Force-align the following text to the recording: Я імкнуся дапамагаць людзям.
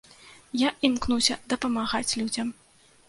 Я 0.61 0.69
імкнуся 0.89 1.37
дапамагаць 1.53 2.15
людзям. 2.23 2.47